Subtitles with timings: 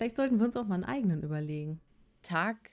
[0.00, 1.78] Vielleicht sollten wir uns auch mal einen eigenen überlegen.
[2.22, 2.70] Tag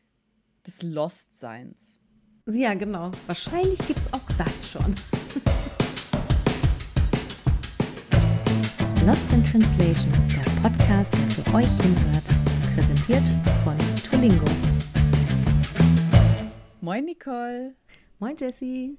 [0.65, 1.99] des Lost-Seins.
[2.45, 3.11] Ja, genau.
[3.25, 4.95] Wahrscheinlich gibt es auch das schon.
[9.05, 12.23] Lost in Translation, der Podcast, der für euch hinhört.
[12.73, 13.27] Präsentiert
[13.65, 13.77] von
[14.09, 14.45] Tulingo.
[16.79, 17.75] Moin, Nicole.
[18.19, 18.97] Moin, Jessie.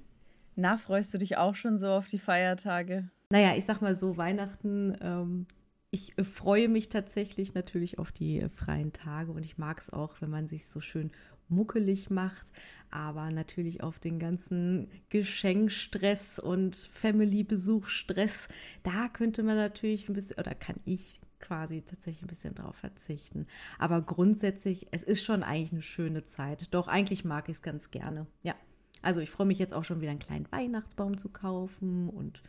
[0.55, 3.09] Na, freust du dich auch schon so auf die Feiertage?
[3.31, 5.47] Naja, ich sag mal so, Weihnachten, ähm,
[5.91, 9.91] ich äh, freue mich tatsächlich natürlich auf die äh, freien Tage und ich mag es
[9.91, 11.11] auch, wenn man sich so schön
[11.47, 12.45] muckelig macht,
[12.91, 18.47] aber natürlich auf den ganzen Geschenkstress und Family-Besuchstress,
[18.83, 23.47] da könnte man natürlich ein bisschen, oder kann ich quasi tatsächlich ein bisschen drauf verzichten.
[23.79, 26.73] Aber grundsätzlich, es ist schon eigentlich eine schöne Zeit.
[26.73, 28.27] Doch, eigentlich mag ich es ganz gerne.
[28.43, 28.55] Ja.
[29.01, 32.41] Also ich freue mich jetzt auch schon wieder einen kleinen Weihnachtsbaum zu kaufen und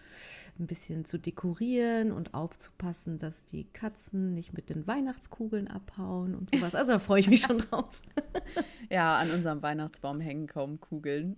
[0.59, 6.51] ein bisschen zu dekorieren und aufzupassen, dass die Katzen nicht mit den Weihnachtskugeln abhauen und
[6.51, 6.75] sowas.
[6.75, 8.03] Also da freue ich mich schon drauf.
[8.91, 11.37] ja, an unserem Weihnachtsbaum hängen kaum Kugeln.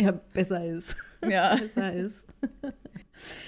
[0.00, 0.96] Ja, besser ist.
[1.28, 1.56] Ja.
[1.60, 2.24] besser ist.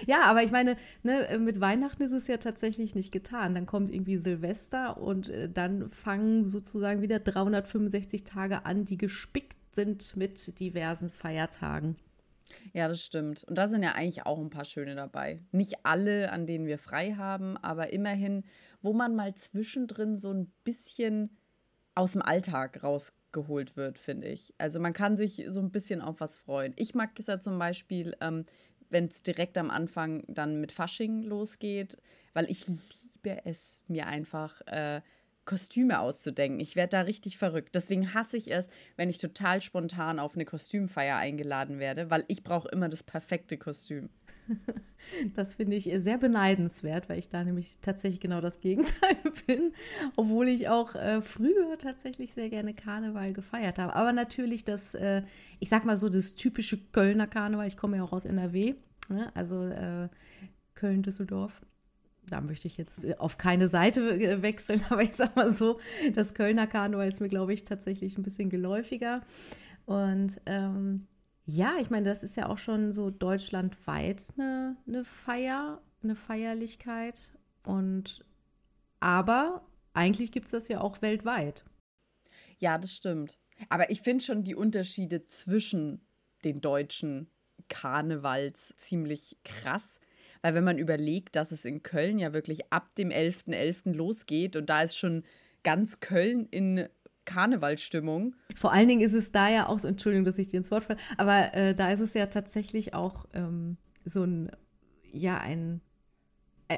[0.07, 3.55] Ja, aber ich meine, ne, mit Weihnachten ist es ja tatsächlich nicht getan.
[3.55, 9.57] Dann kommt irgendwie Silvester und äh, dann fangen sozusagen wieder 365 Tage an, die gespickt
[9.73, 11.97] sind mit diversen Feiertagen.
[12.73, 13.45] Ja, das stimmt.
[13.45, 15.41] Und da sind ja eigentlich auch ein paar schöne dabei.
[15.53, 18.45] Nicht alle, an denen wir frei haben, aber immerhin,
[18.83, 21.31] wo man mal zwischendrin so ein bisschen
[21.95, 24.55] aus dem Alltag rausgeholt wird, finde ich.
[24.59, 26.73] Also man kann sich so ein bisschen auf was freuen.
[26.77, 28.45] Ich mag es ja zum Beispiel, ähm,
[28.89, 31.97] wenn es direkt am Anfang dann mit Fasching losgeht,
[32.33, 34.61] weil ich liebe es mir einfach.
[34.67, 35.03] Äh,
[35.51, 36.61] Kostüme auszudenken.
[36.61, 37.75] Ich werde da richtig verrückt.
[37.75, 42.45] Deswegen hasse ich es, wenn ich total spontan auf eine Kostümfeier eingeladen werde, weil ich
[42.45, 44.11] brauche immer das perfekte Kostüm.
[45.35, 49.73] Das finde ich sehr beneidenswert, weil ich da nämlich tatsächlich genau das Gegenteil bin,
[50.15, 53.97] obwohl ich auch äh, früher tatsächlich sehr gerne Karneval gefeiert habe.
[53.97, 55.23] Aber natürlich das, äh,
[55.59, 57.67] ich sag mal so, das typische Kölner Karneval.
[57.67, 58.75] Ich komme ja auch aus NRW,
[59.09, 59.33] ne?
[59.35, 60.11] also äh,
[60.75, 61.63] Köln, Düsseldorf
[62.29, 65.81] da möchte ich jetzt äh, auf keine Seite äh, wechseln, aber ich sag mal so,
[66.15, 69.23] das Kölner Karneval ist mir, glaube ich, tatsächlich ein bisschen geläufiger.
[69.87, 71.07] Und ähm,
[71.47, 77.31] ja, ich meine, das ist ja auch schon so deutschlandweit eine, eine Feier, eine Feierlichkeit.
[77.65, 78.25] Und
[79.01, 81.65] aber eigentlich gibt es das ja auch weltweit.
[82.59, 83.39] Ja, das stimmt.
[83.69, 86.01] Aber ich finde schon die Unterschiede zwischen
[86.45, 87.29] den deutschen
[87.69, 90.01] Karnevals ziemlich krass.
[90.43, 93.53] Weil wenn man überlegt, dass es in Köln ja wirklich ab dem 11.11.
[93.53, 93.95] .11.
[93.95, 95.25] losgeht und da ist schon
[95.63, 96.89] ganz Köln in
[97.27, 98.35] Karnevalstimmung.
[98.57, 100.85] Vor allen Dingen ist es da ja auch so, Entschuldigung, dass ich dir ins Wort
[100.85, 104.51] falle, aber äh, da ist es ja tatsächlich auch ähm, so ein,
[105.13, 105.81] ja, ein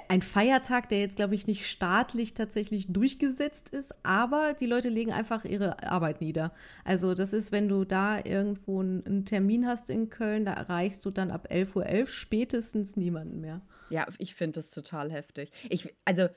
[0.09, 5.13] ein Feiertag, der jetzt, glaube ich, nicht staatlich tatsächlich durchgesetzt ist, aber die Leute legen
[5.13, 6.53] einfach ihre Arbeit nieder.
[6.85, 11.11] Also das ist, wenn du da irgendwo einen Termin hast in Köln, da erreichst du
[11.11, 13.61] dann ab 11.11 Uhr .11 spätestens niemanden mehr.
[13.91, 15.51] Ja, ich finde das total heftig.
[15.69, 16.29] Ich, also,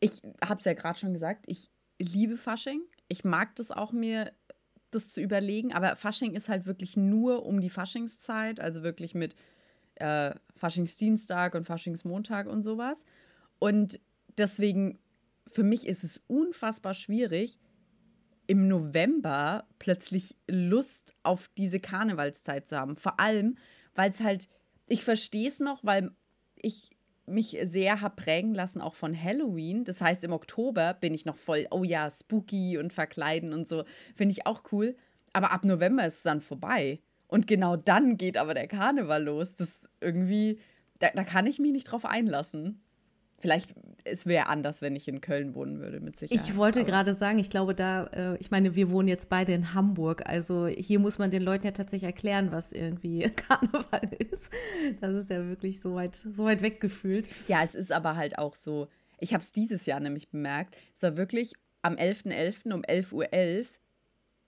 [0.00, 2.82] ich habe es ja gerade schon gesagt, ich liebe Fasching.
[3.06, 4.32] Ich mag das auch mir,
[4.90, 9.36] das zu überlegen, aber Fasching ist halt wirklich nur um die Faschingszeit, also wirklich mit
[10.00, 13.04] äh, Faschingsdienstag und Faschingsmontag und sowas.
[13.58, 14.00] Und
[14.38, 14.98] deswegen,
[15.46, 17.58] für mich ist es unfassbar schwierig,
[18.46, 22.96] im November plötzlich Lust auf diese Karnevalszeit zu haben.
[22.96, 23.56] Vor allem,
[23.94, 24.48] weil es halt,
[24.88, 26.10] ich verstehe es noch, weil
[26.56, 26.90] ich
[27.26, 29.84] mich sehr habe prägen lassen, auch von Halloween.
[29.84, 33.84] Das heißt, im Oktober bin ich noch voll, oh ja, spooky und verkleiden und so.
[34.16, 34.96] Finde ich auch cool.
[35.32, 37.00] Aber ab November ist es dann vorbei.
[37.30, 39.54] Und genau dann geht aber der Karneval los.
[39.54, 40.58] Das irgendwie,
[40.98, 42.82] da, da kann ich mich nicht drauf einlassen.
[43.38, 43.70] Vielleicht,
[44.04, 46.46] es wäre anders, wenn ich in Köln wohnen würde, mit Sicherheit.
[46.46, 49.72] Ich wollte gerade sagen, ich glaube, da, äh, ich meine, wir wohnen jetzt beide in
[49.72, 50.28] Hamburg.
[50.28, 54.50] Also hier muss man den Leuten ja tatsächlich erklären, was irgendwie Karneval ist.
[55.00, 57.28] Das ist ja wirklich so weit, so weit weggefühlt.
[57.48, 58.88] Ja, es ist aber halt auch so,
[59.20, 62.66] ich habe es dieses Jahr nämlich bemerkt, es war wirklich am 11.11.
[62.66, 62.74] .11.
[62.74, 63.66] um 11.11 Uhr .11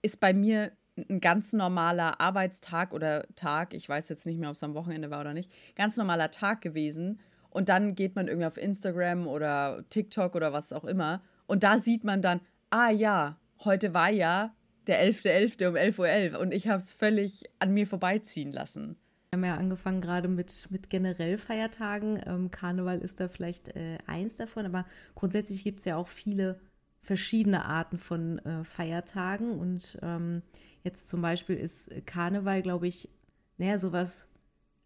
[0.03, 4.55] ist bei mir ein ganz normaler Arbeitstag oder Tag, ich weiß jetzt nicht mehr, ob
[4.55, 7.19] es am Wochenende war oder nicht, ganz normaler Tag gewesen.
[7.49, 11.21] Und dann geht man irgendwie auf Instagram oder TikTok oder was auch immer.
[11.45, 14.55] Und da sieht man dann, ah ja, heute war ja
[14.87, 15.59] der 11.11.
[15.59, 15.67] .11.
[15.67, 18.97] um 11.11 Uhr und ich habe es völlig an mir vorbeiziehen lassen.
[19.31, 22.21] Wir haben ja angefangen gerade mit, mit generell Feiertagen.
[22.25, 24.85] Ähm, Karneval ist da vielleicht äh, eins davon, aber
[25.15, 26.59] grundsätzlich gibt es ja auch viele
[27.01, 30.41] verschiedene Arten von äh, Feiertagen und ähm,
[30.83, 33.09] Jetzt zum Beispiel ist Karneval, glaube ich,
[33.57, 34.27] naja, sowas,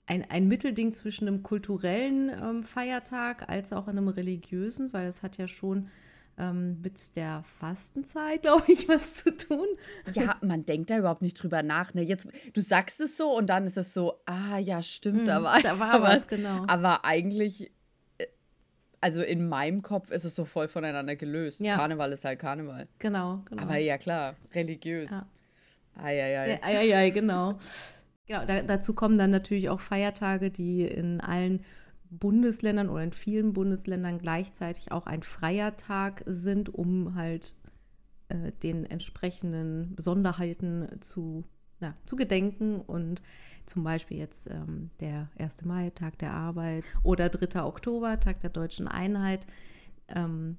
[0.06, 5.38] ein, ein Mittelding zwischen einem kulturellen ähm, Feiertag als auch einem religiösen, weil es hat
[5.38, 5.90] ja schon
[6.38, 9.68] ähm, mit der Fastenzeit, glaube ich, was zu tun.
[10.14, 11.94] Ja, man denkt da überhaupt nicht drüber nach.
[11.94, 12.04] Ne?
[12.04, 15.44] Jetzt, du sagst es so und dann ist es so, ah ja, stimmt, hm, da
[15.44, 16.64] war, da war was, was, genau.
[16.68, 17.72] Aber eigentlich,
[18.18, 18.28] äh,
[19.02, 21.60] also in meinem Kopf ist es so voll voneinander gelöst.
[21.60, 21.76] Ja.
[21.76, 22.88] Karneval ist halt Karneval.
[23.00, 23.64] Genau, genau.
[23.64, 25.12] Aber ja, klar, religiös.
[25.12, 25.26] Ja.
[25.98, 26.62] Eieiei.
[26.64, 27.60] Eieiei, genau.
[28.28, 31.64] Genau, da, dazu kommen dann natürlich auch Feiertage, die in allen
[32.10, 37.56] Bundesländern oder in vielen Bundesländern gleichzeitig auch ein freier Tag sind, um halt
[38.30, 41.46] äh, den entsprechenden Besonderheiten zu,
[41.80, 43.22] na, zu gedenken und
[43.66, 45.66] zum Beispiel jetzt ähm, der 1.
[45.66, 47.64] Mai, Tag der Arbeit oder 3.
[47.64, 49.46] Oktober, Tag der deutschen Einheit.
[50.08, 50.58] Ähm,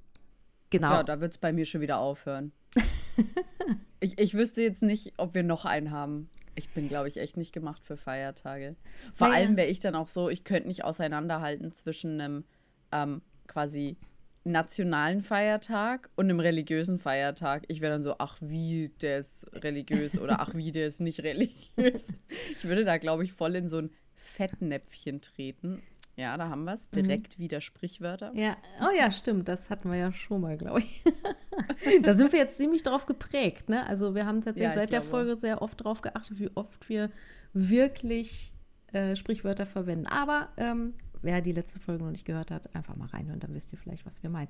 [0.70, 0.90] genau.
[0.90, 2.52] Ja, da wird es bei mir schon wieder aufhören.
[4.00, 6.30] ich, ich wüsste jetzt nicht, ob wir noch einen haben.
[6.54, 8.74] Ich bin, glaube ich, echt nicht gemacht für Feiertage.
[9.14, 9.40] Vor naja.
[9.40, 12.44] allem wäre ich dann auch so, ich könnte nicht auseinanderhalten zwischen einem
[12.90, 13.96] ähm, quasi
[14.44, 17.64] nationalen Feiertag und einem religiösen Feiertag.
[17.68, 21.20] Ich wäre dann so, ach wie, der ist religiös oder ach wie, der ist nicht
[21.22, 22.08] religiös.
[22.56, 25.82] Ich würde da, glaube ich, voll in so ein Fettnäpfchen treten.
[26.18, 26.90] Ja, da haben wir es.
[26.90, 27.02] Mhm.
[27.04, 27.42] Direkt mhm.
[27.44, 28.32] wieder Sprichwörter.
[28.34, 29.46] Ja, oh ja, stimmt.
[29.46, 31.04] Das hatten wir ja schon mal, glaube ich.
[32.02, 33.68] da sind wir jetzt ziemlich drauf geprägt.
[33.68, 33.86] Ne?
[33.86, 37.10] Also wir haben tatsächlich ja, seit der Folge sehr oft drauf geachtet, wie oft wir
[37.52, 38.52] wirklich
[38.92, 40.06] äh, Sprichwörter verwenden.
[40.08, 43.72] Aber ähm, wer die letzte Folge noch nicht gehört hat, einfach mal reinhören, dann wisst
[43.72, 44.48] ihr vielleicht, was wir meinen.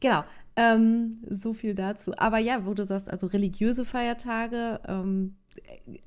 [0.00, 0.24] Genau,
[0.56, 2.12] ähm, so viel dazu.
[2.16, 5.36] Aber ja, wo du sagst, also religiöse Feiertage, ähm,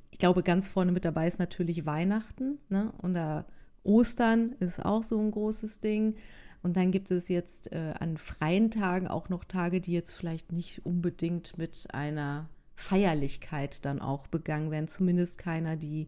[0.09, 2.57] ich glaube, ganz vorne mit dabei ist natürlich Weihnachten.
[2.69, 2.91] Ne?
[2.97, 3.45] Und da
[3.83, 6.15] Ostern ist auch so ein großes Ding.
[6.61, 10.51] Und dann gibt es jetzt äh, an freien Tagen auch noch Tage, die jetzt vielleicht
[10.51, 14.87] nicht unbedingt mit einer Feierlichkeit dann auch begangen werden.
[14.87, 16.07] Zumindest keiner, die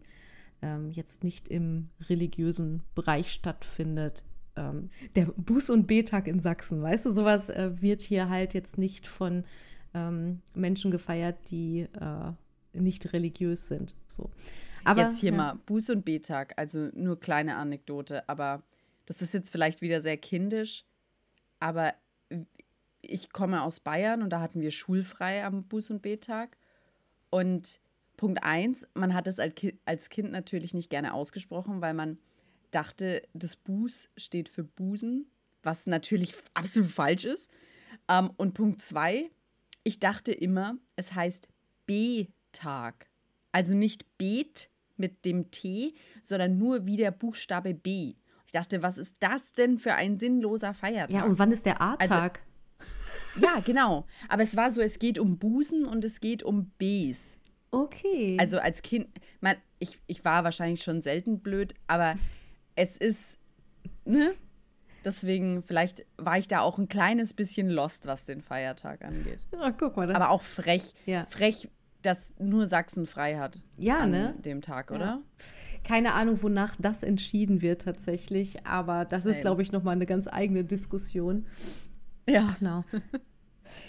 [0.60, 4.24] ähm, jetzt nicht im religiösen Bereich stattfindet.
[4.56, 8.76] Ähm, der Buß- und B-Tag in Sachsen, weißt du, sowas äh, wird hier halt jetzt
[8.76, 9.44] nicht von
[9.94, 12.32] ähm, Menschen gefeiert, die äh,
[12.72, 13.94] nicht religiös sind.
[14.06, 14.30] So.
[14.84, 15.36] Aber, jetzt hier ja.
[15.36, 18.62] mal Buß- und B-Tag, also nur kleine Anekdote, aber
[19.06, 20.84] das ist jetzt vielleicht wieder sehr kindisch,
[21.60, 21.94] aber
[23.02, 26.56] ich komme aus Bayern und da hatten wir schulfrei am Buß- und B-Tag.
[27.30, 27.80] Und
[28.16, 32.18] Punkt eins, man hat es als Kind natürlich nicht gerne ausgesprochen, weil man
[32.70, 35.26] dachte, das Buß steht für Busen,
[35.62, 37.50] was natürlich absolut falsch ist.
[38.08, 39.30] Ähm, und Punkt zwei,
[39.82, 41.48] ich dachte immer, es heißt
[41.86, 43.08] B-Tag.
[43.52, 48.14] Also nicht Bet mit dem T, sondern nur wie der Buchstabe B.
[48.46, 51.12] Ich dachte, was ist das denn für ein sinnloser Feiertag?
[51.12, 52.40] Ja, und wann ist der A-Tag?
[53.30, 54.06] Also, ja, genau.
[54.28, 57.40] Aber es war so, es geht um Busen und es geht um Bs.
[57.70, 58.36] Okay.
[58.38, 59.08] Also als Kind,
[59.40, 62.16] man, ich, ich war wahrscheinlich schon selten blöd, aber
[62.74, 63.38] es ist,
[64.04, 64.34] ne?
[65.04, 69.40] Deswegen, vielleicht war ich da auch ein kleines bisschen lost, was den Feiertag angeht.
[69.58, 70.14] Ach, guck mal.
[70.14, 70.92] Aber auch frech.
[71.06, 71.26] Ja.
[71.30, 71.68] Frech
[72.02, 73.60] dass nur Sachsen frei hat.
[73.78, 74.34] Ja, an ne?
[74.44, 75.04] dem Tag, oder?
[75.04, 75.22] Ja.
[75.84, 79.34] Keine Ahnung, wonach das entschieden wird tatsächlich, aber das Same.
[79.34, 81.46] ist, glaube ich, nochmal eine ganz eigene Diskussion.
[82.28, 82.56] Ja.
[82.58, 82.84] Genau.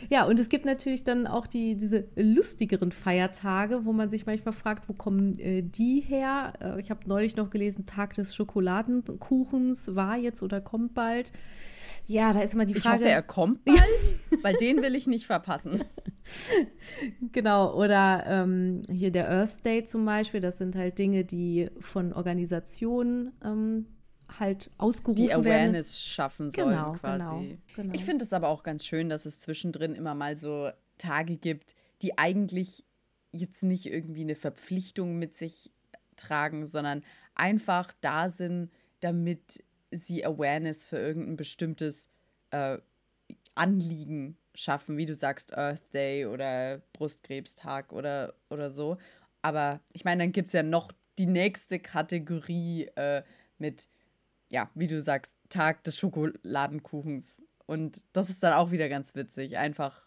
[0.10, 4.54] Ja, und es gibt natürlich dann auch die, diese lustigeren Feiertage, wo man sich manchmal
[4.54, 6.54] fragt, wo kommen äh, die her?
[6.60, 11.32] Äh, ich habe neulich noch gelesen, Tag des Schokoladenkuchens war jetzt oder kommt bald.
[12.06, 12.98] Ja, da ist immer die Frage.
[12.98, 15.84] Ich hoffe, er kommt bald, weil den will ich nicht verpassen.
[17.32, 22.14] genau, oder ähm, hier der Earth Day zum Beispiel, das sind halt Dinge, die von
[22.14, 23.86] Organisationen ähm,
[24.40, 25.44] halt ausgerufen werden.
[25.44, 26.14] Die Awareness werden.
[26.14, 27.32] schaffen sollen genau, quasi.
[27.32, 27.94] Genau, genau.
[27.94, 31.76] Ich finde es aber auch ganz schön, dass es zwischendrin immer mal so Tage gibt,
[32.02, 32.84] die eigentlich
[33.32, 35.72] jetzt nicht irgendwie eine Verpflichtung mit sich
[36.16, 37.04] tragen, sondern
[37.36, 42.10] einfach da sind, damit sie Awareness für irgendein bestimmtes
[42.52, 42.78] äh,
[43.56, 48.98] Anliegen schaffen, wie du sagst, Earth Day oder Brustkrebstag oder, oder so.
[49.42, 53.24] Aber ich meine, dann gibt es ja noch die nächste Kategorie äh,
[53.58, 53.88] mit,
[54.54, 57.42] ja, wie du sagst, Tag des Schokoladenkuchens.
[57.66, 59.58] Und das ist dann auch wieder ganz witzig.
[59.58, 60.04] Einfach,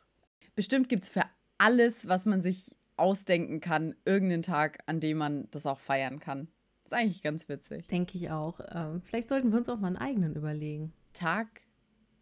[0.54, 1.24] bestimmt gibt es für
[1.58, 6.46] alles, was man sich ausdenken kann, irgendeinen Tag, an dem man das auch feiern kann.
[6.84, 7.88] Das ist eigentlich ganz witzig.
[7.88, 8.60] Denke ich auch.
[8.70, 10.92] Ähm, vielleicht sollten wir uns auch mal einen eigenen überlegen.
[11.12, 11.62] Tag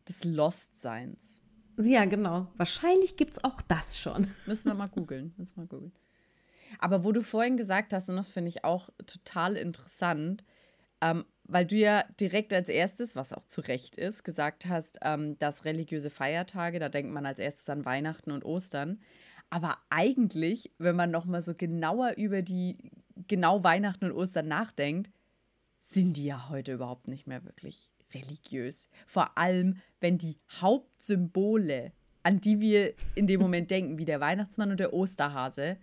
[0.08, 1.42] des Lost-Seins.
[1.76, 2.50] Ja, genau.
[2.56, 4.28] Wahrscheinlich gibt es auch das schon.
[4.46, 5.34] Müssen wir mal googeln.
[5.36, 5.92] Müssen wir googeln.
[6.78, 10.42] Aber wo du vorhin gesagt hast, und das finde ich auch total interessant,
[11.02, 15.38] ähm, weil du ja direkt als erstes, was auch zu Recht ist, gesagt hast, ähm,
[15.38, 19.00] dass religiöse Feiertage, da denkt man als erstes an Weihnachten und Ostern.
[19.50, 22.78] Aber eigentlich, wenn man noch mal so genauer über die
[23.28, 25.10] genau Weihnachten und Ostern nachdenkt,
[25.80, 28.88] sind die ja heute überhaupt nicht mehr wirklich religiös.
[29.06, 31.92] Vor allem, wenn die Hauptsymbole
[32.24, 35.76] an die wir in dem Moment denken, wie der Weihnachtsmann und der Osterhase,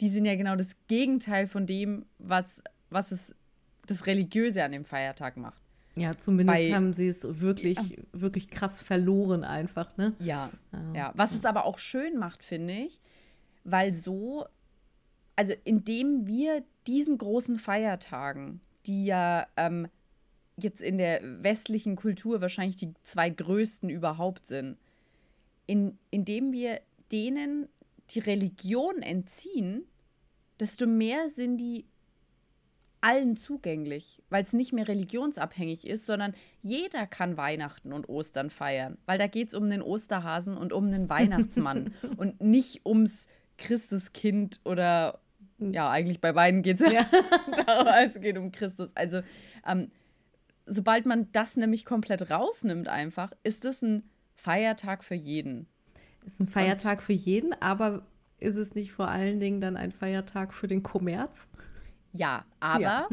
[0.00, 3.36] die sind ja genau das Gegenteil von dem, was, was es
[3.86, 5.62] das Religiöse an dem Feiertag macht.
[5.94, 7.96] Ja, zumindest Bei, haben sie es wirklich, ja.
[8.12, 10.14] wirklich krass verloren einfach, ne?
[10.18, 10.92] Ja, ja.
[10.94, 11.12] ja.
[11.14, 13.00] Was es aber auch schön macht, finde ich,
[13.64, 14.46] weil so,
[15.36, 19.86] also indem wir diesen großen Feiertagen, die ja ähm,
[20.56, 24.78] jetzt in der westlichen Kultur wahrscheinlich die zwei größten überhaupt sind,
[25.66, 27.68] in, indem wir denen
[28.10, 29.84] die Religion entziehen,
[30.58, 31.84] desto mehr sind die
[33.02, 38.96] allen zugänglich, weil es nicht mehr religionsabhängig ist, sondern jeder kann Weihnachten und Ostern feiern,
[39.06, 43.26] weil da geht es um den Osterhasen und um den Weihnachtsmann und nicht ums
[43.58, 45.20] Christuskind oder
[45.58, 47.06] ja, eigentlich bei beiden geht es ja, ja.
[47.66, 48.90] darum, es geht um Christus.
[48.94, 49.22] Also
[49.66, 49.90] ähm,
[50.66, 55.66] sobald man das nämlich komplett rausnimmt einfach, ist es ein Feiertag für jeden.
[56.24, 58.06] Ist ein Feiertag und, für jeden, aber
[58.38, 61.48] ist es nicht vor allen Dingen dann ein Feiertag für den Kommerz?
[62.12, 63.08] Ja, aber ja.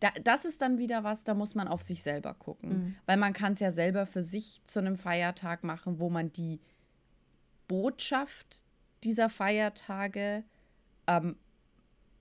[0.00, 2.68] Da, das ist dann wieder was, da muss man auf sich selber gucken.
[2.68, 2.96] Mhm.
[3.06, 6.60] Weil man kann es ja selber für sich zu einem Feiertag machen, wo man die
[7.68, 8.64] Botschaft
[9.02, 10.44] dieser Feiertage
[11.06, 11.36] ähm,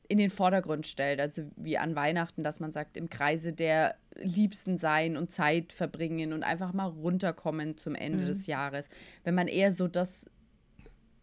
[0.08, 1.20] in den Vordergrund stellt.
[1.20, 6.34] Also wie an Weihnachten, dass man sagt, im Kreise der Liebsten sein und Zeit verbringen
[6.34, 8.28] und einfach mal runterkommen zum Ende mhm.
[8.28, 8.90] des Jahres.
[9.24, 10.26] Wenn man eher so das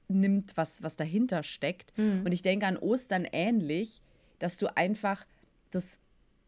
[0.09, 1.97] nimmt, was, was dahinter steckt.
[1.97, 2.23] Mhm.
[2.25, 4.02] Und ich denke an Ostern ähnlich
[4.40, 5.25] dass du einfach
[5.70, 6.00] das,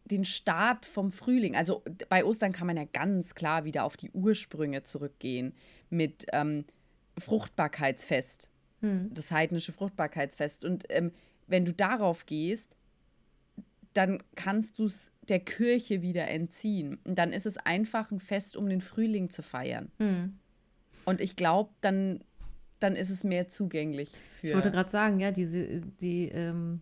[0.04, 4.10] den Start vom Frühling, also bei Ostern kann man ja ganz klar wieder auf die
[4.10, 5.54] Ursprünge zurückgehen
[5.90, 6.64] mit ähm,
[7.18, 9.10] Fruchtbarkeitsfest, hm.
[9.14, 10.64] das heidnische Fruchtbarkeitsfest.
[10.64, 11.12] Und ähm,
[11.46, 12.76] wenn du darauf gehst,
[13.92, 16.98] dann kannst du es der Kirche wieder entziehen.
[17.04, 19.92] Und dann ist es einfach ein Fest, um den Frühling zu feiern.
[19.98, 20.38] Hm.
[21.04, 22.24] Und ich glaube, dann,
[22.78, 24.48] dann ist es mehr zugänglich für.
[24.48, 26.80] Ich wollte gerade sagen, ja, diese, die, ähm,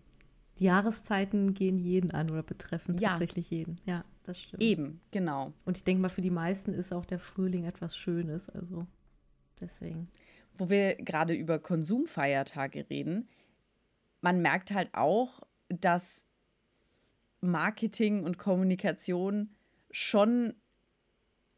[0.61, 3.11] die Jahreszeiten gehen jeden an oder betreffen ja.
[3.11, 3.77] tatsächlich jeden.
[3.87, 4.63] Ja, das stimmt.
[4.63, 5.55] Eben, genau.
[5.65, 8.51] Und ich denke mal, für die meisten ist auch der Frühling etwas Schönes.
[8.51, 8.87] Also
[9.59, 10.09] deswegen.
[10.55, 13.29] Wo wir gerade über Konsumfeiertage reden,
[14.21, 16.27] man merkt halt auch, dass
[17.41, 19.55] Marketing und Kommunikation
[19.91, 20.55] schon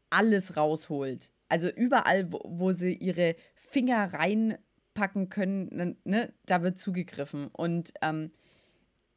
[0.09, 1.29] alles rausholt.
[1.49, 7.47] Also überall, wo, wo sie ihre Finger reinpacken können, ne, da wird zugegriffen.
[7.47, 8.31] Und ähm,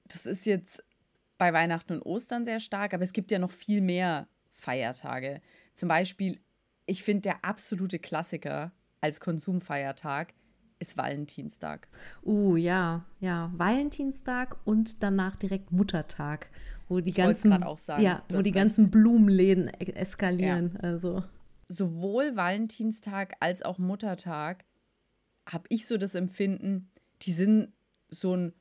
[0.08, 0.82] das ist jetzt
[1.38, 5.40] bei Weihnachten und Ostern sehr stark, aber es gibt ja noch viel mehr Feiertage.
[5.74, 6.40] Zum Beispiel,
[6.86, 10.32] ich finde, der absolute Klassiker als Konsumfeiertag
[10.78, 11.88] ist Valentinstag.
[12.24, 13.50] Uh, ja, ja.
[13.56, 16.48] Valentinstag und danach direkt Muttertag,
[16.88, 20.72] wo die ich ganzen, auch sagen, ja, wo die ganzen Blumenläden e-, eskalieren.
[20.74, 20.80] Ja.
[20.80, 21.24] Also.
[21.68, 24.64] Sowohl Valentinstag als auch Muttertag
[25.48, 26.90] habe ich so das Empfinden,
[27.22, 27.72] die sind
[28.08, 28.52] so ein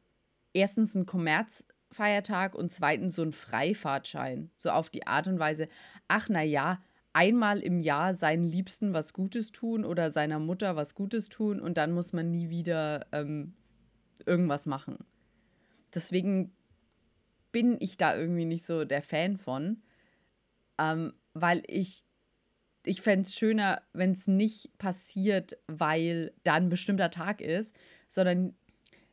[0.55, 4.49] erstens ein Kommerzfeiertag und zweitens so ein Freifahrtschein.
[4.55, 5.67] So auf die Art und Weise,
[6.07, 6.81] ach na ja,
[7.13, 11.77] einmal im Jahr seinen Liebsten was Gutes tun oder seiner Mutter was Gutes tun und
[11.77, 13.53] dann muss man nie wieder ähm,
[14.25, 14.97] irgendwas machen.
[15.93, 16.53] Deswegen
[17.51, 19.81] bin ich da irgendwie nicht so der Fan von,
[20.77, 22.03] ähm, weil ich,
[22.83, 27.73] ich fände es schöner, wenn es nicht passiert, weil da ein bestimmter Tag ist,
[28.09, 28.55] sondern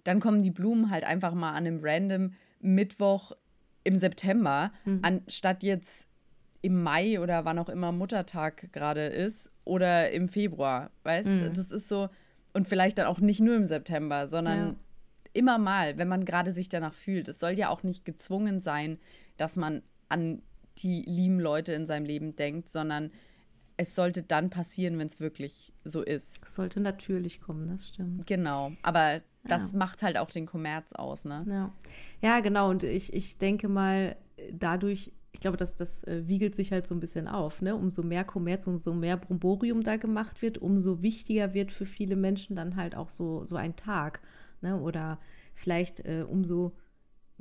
[0.05, 3.33] dann kommen die Blumen halt einfach mal an einem random Mittwoch
[3.85, 5.01] im September, mhm.
[5.03, 6.09] anstatt jetzt
[6.61, 10.91] im Mai oder wann auch immer Muttertag gerade ist oder im Februar.
[11.03, 11.53] Weißt mhm.
[11.55, 12.09] Das ist so,
[12.53, 14.75] und vielleicht dann auch nicht nur im September, sondern ja.
[15.33, 17.29] immer mal, wenn man gerade sich danach fühlt.
[17.29, 18.99] Es soll ja auch nicht gezwungen sein,
[19.37, 20.43] dass man an
[20.79, 23.11] die lieben Leute in seinem Leben denkt, sondern
[23.77, 26.41] es sollte dann passieren, wenn es wirklich so ist.
[26.45, 28.27] Es sollte natürlich kommen, das stimmt.
[28.27, 29.79] Genau, aber das ja.
[29.79, 31.45] macht halt auch den Kommerz aus, ne?
[31.49, 31.73] Ja,
[32.21, 32.71] ja genau.
[32.71, 34.17] Und ich, ich denke mal,
[34.53, 37.75] dadurch, ich glaube, das, das äh, wiegelt sich halt so ein bisschen auf, ne?
[37.75, 42.57] Umso mehr Kommerz, umso mehr Bromborium da gemacht wird, umso wichtiger wird für viele Menschen
[42.57, 44.21] dann halt auch so, so ein Tag,
[44.61, 44.81] ne?
[44.81, 45.19] Oder
[45.55, 46.77] vielleicht äh, umso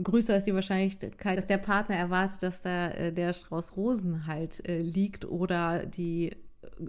[0.02, 4.68] größer ist die Wahrscheinlichkeit, dass der Partner erwartet, dass da äh, der Strauß Rosen halt
[4.68, 6.36] äh, liegt oder die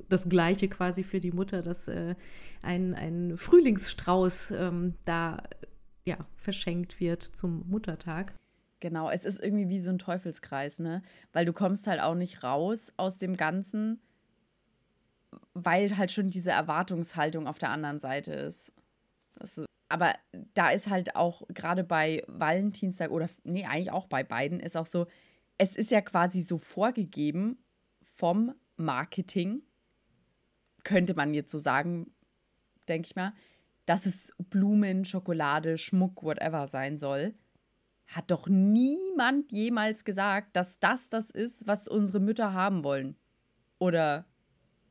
[0.08, 2.14] das Gleiche quasi für die Mutter, dass äh,
[2.62, 5.42] ein, ein Frühlingsstrauß ähm, da
[6.04, 8.34] ja, verschenkt wird zum Muttertag.
[8.80, 11.02] Genau, es ist irgendwie wie so ein Teufelskreis, ne?
[11.32, 14.00] Weil du kommst halt auch nicht raus aus dem Ganzen,
[15.54, 18.72] weil halt schon diese Erwartungshaltung auf der anderen Seite ist.
[19.40, 20.14] ist aber
[20.54, 24.86] da ist halt auch gerade bei Valentinstag oder nee, eigentlich auch bei beiden ist auch
[24.86, 25.06] so,
[25.58, 27.58] es ist ja quasi so vorgegeben
[28.00, 29.62] vom Marketing,
[30.84, 32.12] könnte man jetzt so sagen,
[32.88, 33.32] denke ich mal,
[33.86, 37.34] dass es Blumen, Schokolade, Schmuck, whatever sein soll,
[38.06, 43.16] hat doch niemand jemals gesagt, dass das das ist, was unsere Mütter haben wollen.
[43.78, 44.26] Oder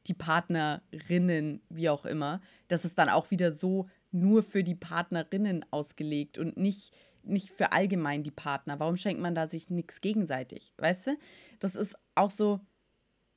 [0.07, 2.41] die Partnerinnen, wie auch immer.
[2.67, 6.93] Das ist dann auch wieder so nur für die Partnerinnen ausgelegt und nicht,
[7.24, 8.79] nicht für allgemein die Partner.
[8.79, 10.74] Warum schenkt man da sich nichts gegenseitig?
[10.77, 11.17] Weißt du?
[11.60, 12.60] Das ist auch so,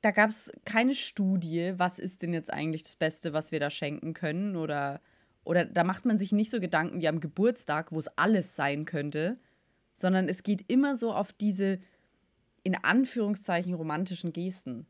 [0.05, 3.71] da gab es keine Studie, was ist denn jetzt eigentlich das Beste, was wir da
[3.71, 4.55] schenken können.
[4.55, 5.01] Oder,
[5.43, 8.85] oder da macht man sich nicht so Gedanken wie am Geburtstag, wo es alles sein
[8.85, 9.39] könnte,
[9.93, 11.79] sondern es geht immer so auf diese
[12.61, 14.85] in Anführungszeichen romantischen Gesten,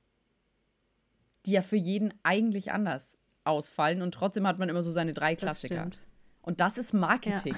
[1.45, 5.37] die ja für jeden eigentlich anders ausfallen und trotzdem hat man immer so seine drei
[5.37, 5.85] Klassiker.
[5.85, 5.99] Das
[6.41, 7.55] und das ist Marketing.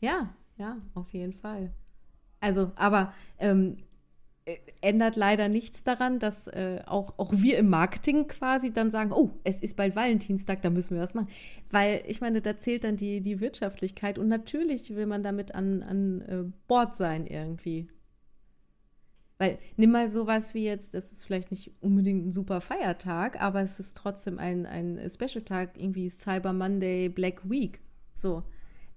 [0.00, 1.72] ja, ja, auf jeden Fall.
[2.40, 3.87] Also, aber ähm, äh,
[4.80, 9.30] ändert leider nichts daran, dass äh, auch, auch wir im Marketing quasi dann sagen, oh,
[9.44, 11.28] es ist bald Valentinstag, da müssen wir was machen.
[11.70, 15.82] Weil ich meine, da zählt dann die, die Wirtschaftlichkeit und natürlich will man damit an,
[15.82, 17.88] an äh, Bord sein irgendwie.
[19.38, 23.62] Weil nimm mal sowas wie jetzt, das ist vielleicht nicht unbedingt ein super Feiertag, aber
[23.62, 27.80] es ist trotzdem ein, ein Special-Tag, irgendwie Cyber Monday, Black Week.
[28.14, 28.42] So.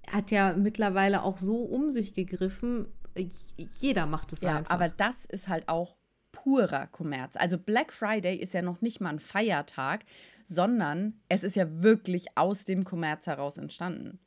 [0.08, 2.88] Hat ja mittlerweile auch so um sich gegriffen,
[3.80, 4.58] jeder macht es ja.
[4.58, 4.72] Einfach.
[4.72, 5.96] Aber das ist halt auch
[6.32, 7.36] purer Kommerz.
[7.36, 10.06] Also Black Friday ist ja noch nicht mal ein Feiertag,
[10.46, 14.20] sondern es ist ja wirklich aus dem Kommerz heraus entstanden.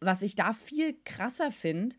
[0.00, 1.96] Was ich da viel krasser finde,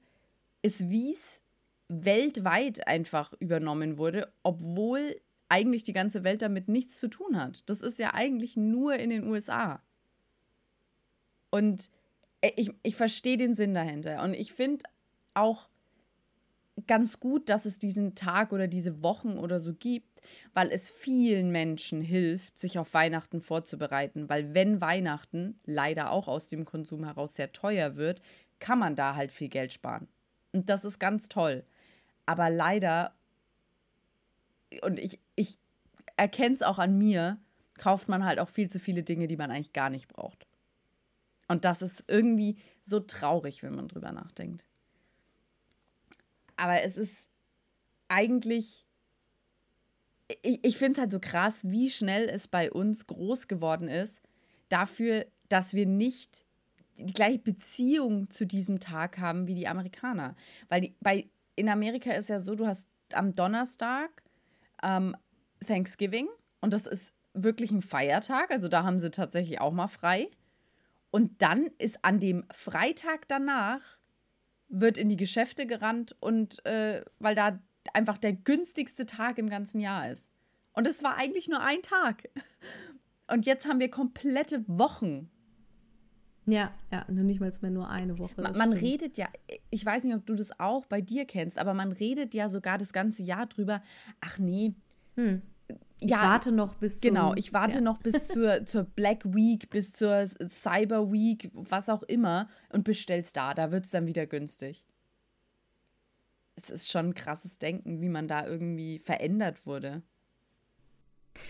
[0.61, 1.41] ist, wie es
[1.89, 7.67] weltweit einfach übernommen wurde, obwohl eigentlich die ganze Welt damit nichts zu tun hat.
[7.67, 9.81] Das ist ja eigentlich nur in den USA.
[11.49, 11.89] Und
[12.41, 14.23] ich, ich verstehe den Sinn dahinter.
[14.23, 14.85] Und ich finde
[15.33, 15.67] auch
[16.87, 20.21] ganz gut, dass es diesen Tag oder diese Wochen oder so gibt,
[20.53, 24.29] weil es vielen Menschen hilft, sich auf Weihnachten vorzubereiten.
[24.29, 28.21] Weil wenn Weihnachten leider auch aus dem Konsum heraus sehr teuer wird,
[28.59, 30.07] kann man da halt viel Geld sparen.
[30.51, 31.63] Und das ist ganz toll.
[32.25, 33.13] Aber leider,
[34.81, 35.57] und ich, ich
[36.15, 37.37] erkenne es auch an mir,
[37.77, 40.45] kauft man halt auch viel zu viele Dinge, die man eigentlich gar nicht braucht.
[41.49, 44.65] Und das ist irgendwie so traurig, wenn man drüber nachdenkt.
[46.55, 47.27] Aber es ist
[48.07, 48.85] eigentlich,
[50.41, 54.21] ich, ich finde es halt so krass, wie schnell es bei uns groß geworden ist,
[54.69, 56.45] dafür, dass wir nicht
[56.97, 60.35] die gleiche Beziehung zu diesem Tag haben wie die Amerikaner.
[60.67, 64.23] Weil die, bei in Amerika ist ja so, du hast am Donnerstag
[64.83, 65.15] ähm,
[65.65, 66.27] Thanksgiving
[66.61, 70.29] und das ist wirklich ein Feiertag, also da haben sie tatsächlich auch mal frei.
[71.11, 73.97] Und dann ist an dem Freitag danach
[74.67, 77.59] wird in die Geschäfte gerannt und äh, weil da
[77.93, 80.31] einfach der günstigste Tag im ganzen Jahr ist.
[80.73, 82.29] Und es war eigentlich nur ein Tag.
[83.31, 85.29] Und jetzt haben wir komplette Wochen
[86.51, 88.41] ja, ja, nur nicht mal mehr nur eine Woche.
[88.41, 89.27] Man, man redet ja,
[89.69, 92.77] ich weiß nicht, ob du das auch bei dir kennst, aber man redet ja sogar
[92.77, 93.83] das ganze Jahr drüber,
[94.19, 94.73] ach nee,
[95.15, 95.41] hm.
[95.99, 97.81] Ich ja, warte noch bis Genau, ich warte ja.
[97.81, 103.33] noch bis zur, zur Black Week, bis zur Cyber Week, was auch immer, und bestell's
[103.33, 103.53] da.
[103.53, 104.85] Da wird es dann wieder günstig.
[106.55, 110.01] Es ist schon ein krasses Denken, wie man da irgendwie verändert wurde.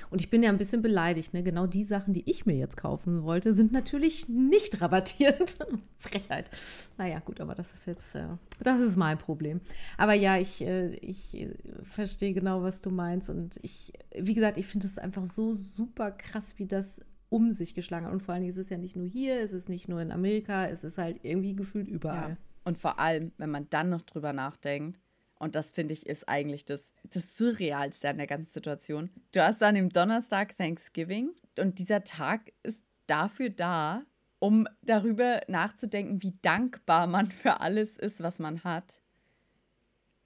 [0.10, 1.34] Und ich bin ja ein bisschen beleidigt.
[1.34, 1.44] Ne?
[1.44, 5.58] Genau die Sachen, die ich mir jetzt kaufen wollte, sind natürlich nicht rabattiert.
[5.98, 6.50] Frechheit.
[6.98, 8.28] Naja, gut, aber das ist jetzt, äh,
[8.62, 9.62] das ist mein Problem.
[9.98, 13.30] Aber ja, ich, äh, ich äh, verstehe genau, was du meinst.
[13.30, 17.76] Und ich, wie gesagt, ich finde es einfach so super krass, wie das um sich
[17.76, 18.14] geschlagen hat.
[18.14, 20.66] Und vor allem ist es ja nicht nur hier, es ist nicht nur in Amerika,
[20.66, 22.32] es ist halt irgendwie gefühlt überall.
[22.32, 22.38] Ja.
[22.64, 25.00] Und vor allem, wenn man dann noch drüber nachdenkt,
[25.40, 29.10] und das finde ich ist eigentlich das, das Surrealste an der ganzen Situation.
[29.32, 34.04] Du hast dann im Donnerstag Thanksgiving und dieser Tag ist dafür da,
[34.40, 39.02] um darüber nachzudenken, wie dankbar man für alles ist, was man hat.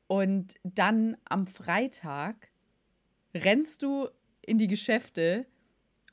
[0.07, 2.51] Und dann am Freitag
[3.33, 4.09] rennst du
[4.41, 5.45] in die Geschäfte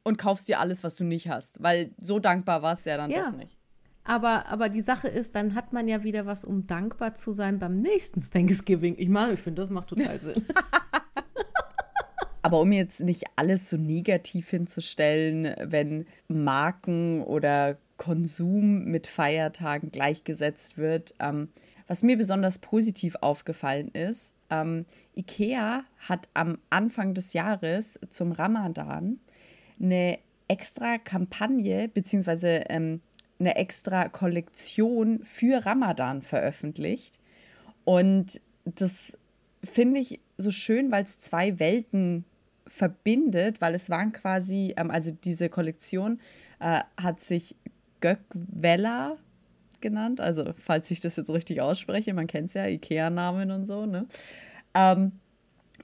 [0.05, 3.11] und kaufst dir alles, was du nicht hast, weil so dankbar war es ja dann
[3.11, 3.31] ja.
[3.31, 3.60] doch nicht.
[4.05, 7.59] Aber, aber die Sache ist, dann hat man ja wieder was, um dankbar zu sein
[7.59, 8.97] beim nächsten Thanksgiving.
[8.99, 10.45] Ich meine, ich finde, das macht total Sinn.
[12.43, 20.79] Aber um jetzt nicht alles so negativ hinzustellen, wenn Marken oder Konsum mit Feiertagen gleichgesetzt
[20.79, 21.49] wird, ähm,
[21.87, 24.87] was mir besonders positiv aufgefallen ist, ähm,
[25.17, 29.19] IKEA hat am Anfang des Jahres zum Ramadan
[29.79, 33.01] eine extra Kampagne beziehungsweise ähm,
[33.41, 37.19] eine extra Kollektion für Ramadan veröffentlicht.
[37.85, 39.17] Und das
[39.65, 42.25] finde ich so schön, weil es zwei Welten
[42.67, 46.21] verbindet, weil es waren quasi, ähm, also diese Kollektion
[46.61, 47.57] äh, hat sich
[48.01, 49.17] Gökvella
[49.81, 53.87] genannt, also falls ich das jetzt richtig ausspreche, man kennt es ja, Ikea-Namen und so,
[53.87, 54.07] ne?
[54.75, 55.13] Ähm,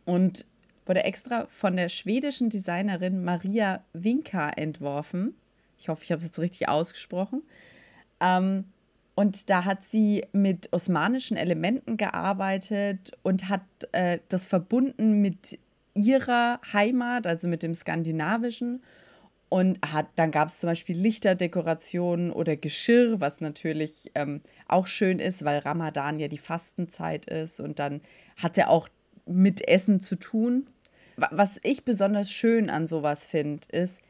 [0.04, 0.46] und
[0.84, 5.34] wurde extra von der schwedischen Designerin Maria Winka entworfen.
[5.78, 7.42] Ich hoffe, ich habe es jetzt richtig ausgesprochen.
[8.20, 8.64] Ähm,
[9.14, 13.62] und da hat sie mit osmanischen Elementen gearbeitet und hat
[13.92, 15.58] äh, das verbunden mit
[15.94, 18.82] ihrer Heimat, also mit dem skandinavischen.
[19.48, 25.20] Und hat, dann gab es zum Beispiel Lichterdekorationen oder Geschirr, was natürlich ähm, auch schön
[25.20, 28.00] ist, weil Ramadan ja die Fastenzeit ist und dann
[28.36, 28.88] hat er auch
[29.24, 30.66] mit Essen zu tun.
[31.16, 34.02] Was ich besonders schön an sowas finde, ist,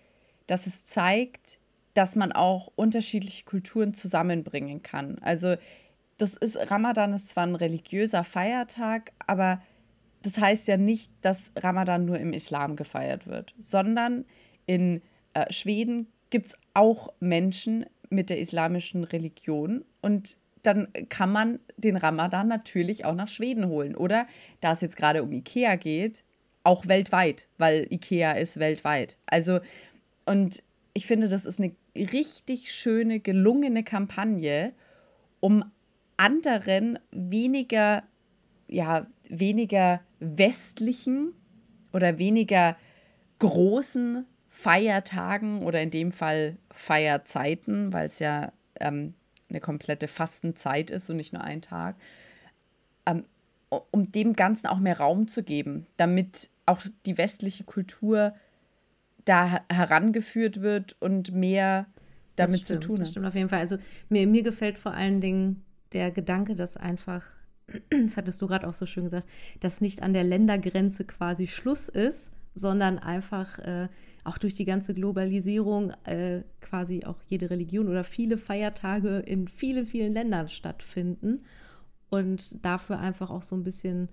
[0.46, 1.58] dass es zeigt,
[1.94, 5.18] dass man auch unterschiedliche Kulturen zusammenbringen kann.
[5.20, 5.56] Also
[6.18, 9.62] das ist Ramadan ist zwar ein religiöser Feiertag, aber
[10.22, 14.24] das heißt ja nicht, dass Ramadan nur im Islam gefeiert wird, sondern
[14.66, 15.02] in
[15.34, 21.96] äh, Schweden gibt es auch Menschen mit der islamischen Religion und dann kann man den
[21.96, 23.94] Ramadan natürlich auch nach Schweden holen.
[23.94, 24.26] Oder
[24.60, 26.24] da es jetzt gerade um Ikea geht,
[26.64, 29.16] auch weltweit, weil Ikea ist weltweit.
[29.26, 29.60] Also,
[30.26, 30.62] und
[30.92, 34.72] ich finde, das ist eine richtig schöne, gelungene Kampagne,
[35.40, 35.64] um
[36.16, 38.02] anderen weniger,
[38.66, 41.34] ja, weniger westlichen
[41.92, 42.76] oder weniger
[43.38, 49.14] großen Feiertagen oder in dem Fall Feierzeiten, weil es ja ähm,
[49.50, 51.96] eine komplette Fastenzeit ist und nicht nur ein Tag,
[53.04, 53.24] ähm,
[53.68, 58.34] um dem Ganzen auch mehr Raum zu geben, damit auch die westliche Kultur
[59.26, 61.86] da herangeführt wird und mehr
[62.36, 63.02] damit stimmt, zu tun hat.
[63.02, 63.60] Das stimmt auf jeden Fall.
[63.60, 63.76] Also
[64.08, 67.24] mir, mir gefällt vor allen Dingen der Gedanke, dass einfach,
[67.90, 69.28] das hattest du gerade auch so schön gesagt,
[69.60, 73.88] dass nicht an der Ländergrenze quasi Schluss ist, sondern einfach äh,
[74.24, 79.86] auch durch die ganze Globalisierung äh, quasi auch jede Religion oder viele Feiertage in vielen,
[79.86, 81.44] vielen Ländern stattfinden
[82.10, 84.08] und dafür einfach auch so ein bisschen,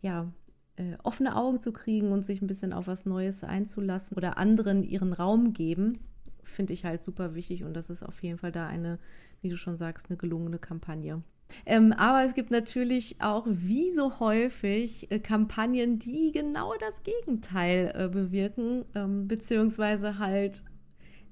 [0.00, 0.30] ja,
[0.78, 4.82] äh, offene Augen zu kriegen und sich ein bisschen auf was Neues einzulassen oder anderen
[4.82, 5.98] ihren Raum geben,
[6.44, 8.98] finde ich halt super wichtig und das ist auf jeden Fall da eine,
[9.42, 11.22] wie du schon sagst, eine gelungene Kampagne.
[11.66, 17.92] Ähm, aber es gibt natürlich auch, wie so häufig, äh, Kampagnen, die genau das Gegenteil
[17.94, 20.62] äh, bewirken, ähm, beziehungsweise halt,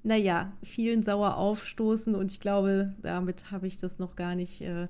[0.03, 2.15] naja, vielen sauer aufstoßen.
[2.15, 4.89] Und ich glaube, damit habe ich das noch gar nicht äh,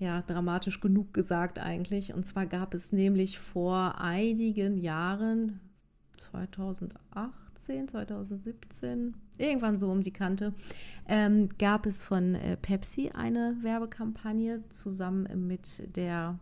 [0.00, 2.14] ja, dramatisch genug gesagt eigentlich.
[2.14, 5.60] Und zwar gab es nämlich vor einigen Jahren,
[6.16, 10.54] 2018, 2017, irgendwann so um die Kante,
[11.06, 16.38] ähm, gab es von äh, Pepsi eine Werbekampagne zusammen mit der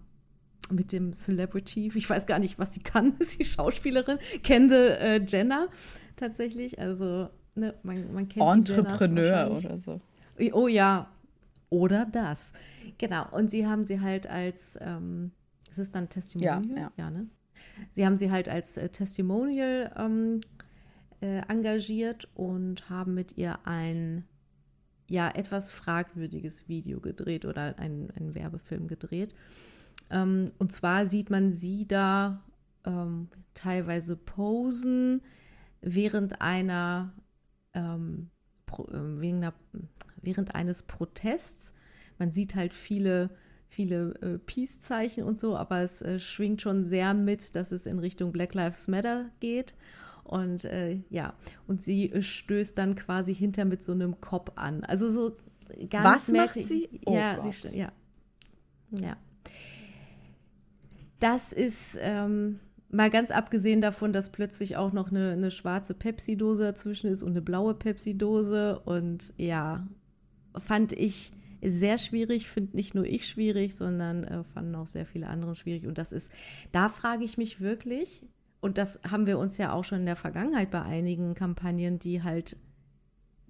[0.71, 5.25] mit dem Celebrity, ich weiß gar nicht, was sie kann, ist die Schauspielerin, Kendall äh,
[5.27, 5.69] Jenner
[6.15, 6.79] tatsächlich.
[6.79, 10.01] Also, ne, man, man kennt Entrepreneur oder so.
[10.53, 11.11] Oh ja,
[11.71, 12.53] oder das.
[12.99, 13.29] Genau.
[13.31, 15.33] Und sie haben sie halt als, ähm,
[15.71, 16.65] ist es dann Testimonial?
[16.69, 16.93] Ja, ja.
[16.97, 17.27] ja ne?
[17.93, 20.41] Sie haben sie halt als äh, Testimonial ähm,
[21.21, 24.25] äh, engagiert und haben mit ihr ein
[25.09, 29.35] ja etwas fragwürdiges Video gedreht oder einen, einen Werbefilm gedreht.
[30.11, 32.43] Ähm, und zwar sieht man sie da
[32.85, 35.23] ähm, teilweise posen
[35.81, 37.13] während einer,
[37.75, 38.31] ähm,
[38.71, 39.55] äh, wegen einer
[40.23, 41.75] während eines Protests.
[42.19, 43.31] Man sieht halt viele
[43.69, 47.99] viele äh, Peace-Zeichen und so, aber es äh, schwingt schon sehr mit, dass es in
[47.99, 49.75] Richtung Black Lives Matter geht.
[50.25, 51.35] Und äh, ja,
[51.67, 54.85] und sie stößt dann quasi hinter mit so einem Kopf an.
[54.85, 55.37] Also so
[55.89, 56.89] ganz Was macht sie?
[57.07, 57.93] Oh ja, sie, ja.
[58.91, 59.17] Ja.
[61.21, 66.63] Das ist ähm, mal ganz abgesehen davon, dass plötzlich auch noch eine, eine schwarze Pepsi-Dose
[66.63, 68.81] dazwischen ist und eine blaue Pepsi-Dose.
[68.81, 69.87] Und ja,
[70.61, 75.29] fand ich sehr schwierig, finde nicht nur ich schwierig, sondern äh, fanden auch sehr viele
[75.29, 75.87] andere schwierig.
[75.87, 76.31] Und das ist,
[76.73, 78.23] da frage ich mich wirklich,
[78.61, 82.23] und das haben wir uns ja auch schon in der Vergangenheit bei einigen Kampagnen, die
[82.23, 82.57] halt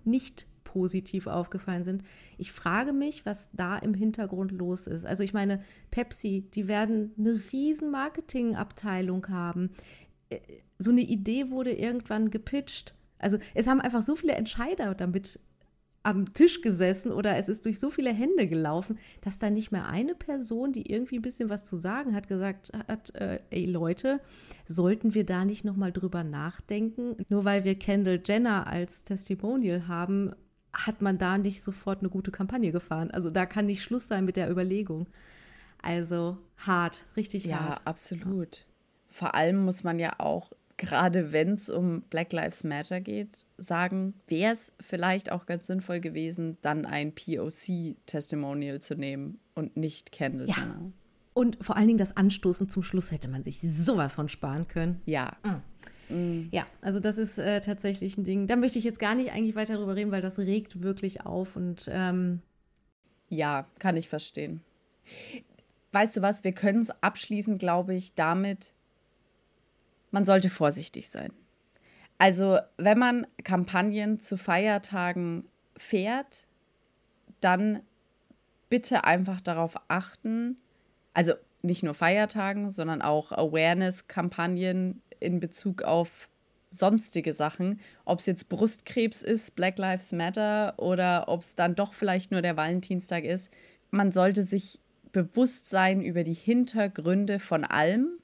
[0.04, 2.04] nicht positiv aufgefallen sind.
[2.36, 5.06] Ich frage mich, was da im Hintergrund los ist.
[5.06, 9.70] Also ich meine, Pepsi, die werden eine riesen Marketingabteilung haben.
[10.28, 10.40] Äh,
[10.78, 12.94] so eine Idee wurde irgendwann gepitcht.
[13.18, 15.40] Also es haben einfach so viele Entscheider damit
[16.02, 19.86] am Tisch gesessen oder es ist durch so viele Hände gelaufen, dass da nicht mehr
[19.88, 24.20] eine Person, die irgendwie ein bisschen was zu sagen hat, gesagt hat, äh, ey Leute,
[24.64, 27.16] sollten wir da nicht nochmal drüber nachdenken?
[27.28, 30.32] Nur weil wir Kendall Jenner als Testimonial haben,
[30.72, 33.10] hat man da nicht sofort eine gute Kampagne gefahren.
[33.10, 35.08] Also da kann nicht Schluss sein mit der Überlegung.
[35.82, 37.78] Also hart, richtig ja, hart.
[37.78, 38.66] Ja, absolut.
[39.06, 44.14] Vor allem muss man ja auch gerade wenn es um Black Lives Matter geht, sagen,
[44.26, 50.48] wäre es vielleicht auch ganz sinnvoll gewesen, dann ein POC-Testimonial zu nehmen und nicht Kendall
[50.48, 50.54] ja.
[50.56, 50.92] Jenner.
[51.34, 55.02] Und vor allen Dingen das Anstoßen zum Schluss hätte man sich sowas von sparen können.
[55.04, 55.36] Ja.
[56.08, 56.48] Mhm.
[56.50, 58.46] Ja, also das ist äh, tatsächlich ein Ding.
[58.46, 61.54] Da möchte ich jetzt gar nicht eigentlich weiter drüber reden, weil das regt wirklich auf
[61.54, 62.40] und ähm
[63.28, 64.62] ja, kann ich verstehen.
[65.92, 68.74] Weißt du was, wir können es abschließen, glaube ich, damit,
[70.10, 71.32] man sollte vorsichtig sein.
[72.18, 75.44] Also, wenn man Kampagnen zu Feiertagen
[75.76, 76.46] fährt,
[77.40, 77.80] dann
[78.68, 80.56] bitte einfach darauf achten,
[81.14, 86.28] also nicht nur Feiertagen, sondern auch Awareness-Kampagnen in Bezug auf
[86.70, 91.94] sonstige Sachen, ob es jetzt Brustkrebs ist, Black Lives Matter oder ob es dann doch
[91.94, 93.50] vielleicht nur der Valentinstag ist.
[93.90, 94.80] Man sollte sich
[95.12, 98.18] bewusst sein über die Hintergründe von allem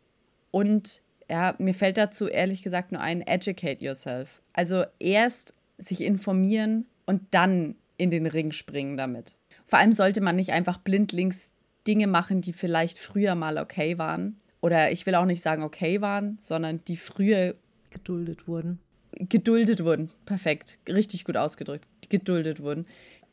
[0.51, 4.43] und ja, mir fällt dazu ehrlich gesagt nur ein, educate yourself.
[4.53, 9.35] Also erst sich informieren und dann in den Ring springen damit.
[9.67, 11.53] Vor allem sollte man nicht einfach blindlings
[11.87, 14.41] Dinge machen, die vielleicht früher mal okay waren.
[14.61, 17.55] Oder ich will auch nicht sagen okay waren, sondern die früher
[17.91, 18.81] geduldet wurden.
[19.13, 20.11] Geduldet wurden.
[20.27, 20.79] Perfekt.
[20.89, 21.87] Richtig gut ausgedrückt.
[22.09, 22.87] Geduldet wurden.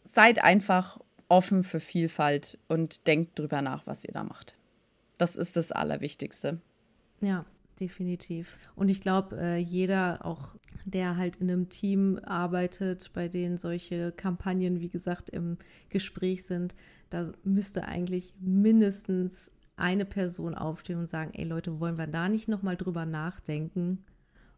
[0.04, 1.00] Seid einfach
[1.30, 4.56] offen für Vielfalt und denkt drüber nach, was ihr da macht.
[5.18, 6.60] Das ist das Allerwichtigste.
[7.22, 7.46] Ja,
[7.82, 8.58] definitiv.
[8.76, 14.12] Und ich glaube, äh, jeder, auch der halt in einem Team arbeitet, bei denen solche
[14.12, 15.58] Kampagnen, wie gesagt, im
[15.90, 16.76] Gespräch sind,
[17.10, 22.48] da müsste eigentlich mindestens eine Person aufstehen und sagen, ey Leute, wollen wir da nicht
[22.48, 24.06] nochmal drüber nachdenken?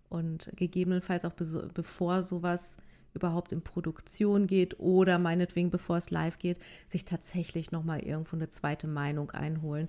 [0.09, 2.77] Und gegebenenfalls auch bevor sowas
[3.15, 8.49] überhaupt in Produktion geht oder meinetwegen bevor es live geht, sich tatsächlich nochmal irgendwo eine
[8.49, 9.87] zweite Meinung einholen.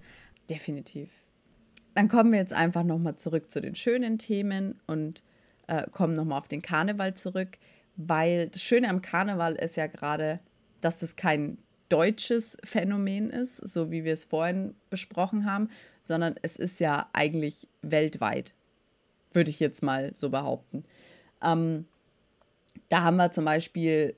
[0.49, 1.24] Definitiv
[1.95, 5.23] dann kommen wir jetzt einfach nochmal zurück zu den schönen Themen und
[5.67, 7.59] äh, kommen nochmal auf den Karneval zurück,
[7.97, 10.41] weil das Schöne am Karneval ist ja gerade,
[10.81, 15.69] dass es kein deutsches Phänomen ist, so wie wir es vorhin besprochen haben,
[16.03, 18.53] sondern es ist ja eigentlich weltweit,
[19.33, 20.85] würde ich jetzt mal so behaupten.
[21.43, 21.87] Ähm,
[22.89, 24.15] da haben wir zum Beispiel,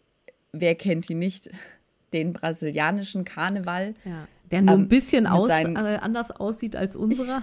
[0.52, 1.50] wer kennt ihn nicht,
[2.12, 3.94] den brasilianischen Karneval.
[4.04, 4.26] Ja.
[4.50, 7.42] Der nur ähm, ein bisschen aus, äh, anders aussieht als unserer.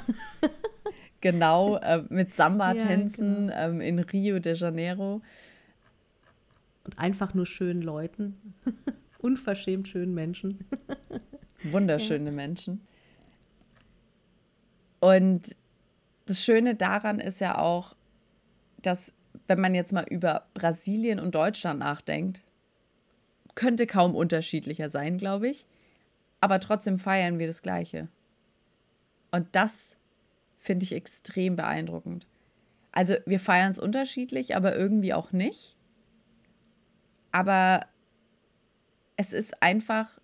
[1.21, 3.75] genau, äh, mit Samba-Tänzen ja, genau.
[3.75, 5.21] ähm, in Rio de Janeiro.
[6.85, 8.55] Und einfach nur schönen Leuten.
[9.19, 10.65] Unverschämt schönen Menschen.
[11.63, 12.31] Wunderschöne ja.
[12.31, 12.81] Menschen.
[14.99, 15.55] Und
[16.25, 17.95] das Schöne daran ist ja auch,
[18.81, 19.13] dass,
[19.47, 22.41] wenn man jetzt mal über Brasilien und Deutschland nachdenkt,
[23.55, 25.65] könnte kaum unterschiedlicher sein, glaube ich
[26.43, 28.09] aber trotzdem feiern wir das Gleiche.
[29.31, 29.95] Und das
[30.59, 32.27] finde ich extrem beeindruckend.
[32.91, 35.77] Also wir feiern es unterschiedlich, aber irgendwie auch nicht.
[37.31, 37.85] Aber
[39.15, 40.19] es ist einfach